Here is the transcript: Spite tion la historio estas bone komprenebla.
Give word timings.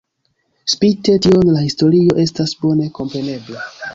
Spite 0.73 1.17
tion 1.25 1.51
la 1.57 1.61
historio 1.67 2.17
estas 2.25 2.57
bone 2.65 2.91
komprenebla. 3.01 3.63